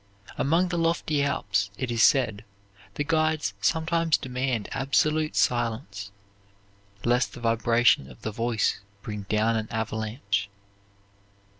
[0.35, 2.43] Among the lofty Alps, it is said,
[2.95, 6.09] the guides sometimes demand absolute silence,
[7.05, 10.49] lest the vibration of the voice bring down an avalanche.